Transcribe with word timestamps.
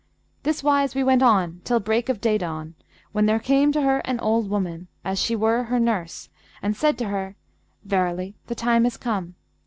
This 0.41 0.63
wise 0.63 0.95
we 0.95 1.03
went 1.03 1.21
on 1.21 1.61
till 1.63 1.79
break 1.79 2.09
of 2.09 2.19
day 2.19 2.39
dawn, 2.39 2.73
when 3.11 3.27
there 3.27 3.37
came 3.37 3.71
to 3.73 3.81
her 3.83 3.99
an 3.99 4.19
old 4.19 4.49
woman, 4.49 4.87
as 5.05 5.19
she 5.19 5.35
were 5.35 5.65
her 5.65 5.79
nurse, 5.79 6.27
and 6.59 6.75
said 6.75 6.97
to 6.97 7.09
her, 7.09 7.35
'Verily, 7.85 8.33
the 8.47 8.55
time 8.55 8.87
is 8.87 8.97
come.' 8.97 9.35